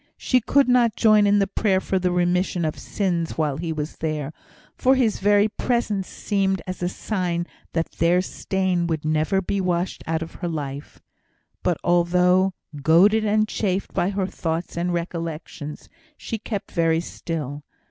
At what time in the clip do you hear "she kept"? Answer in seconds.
16.17-16.71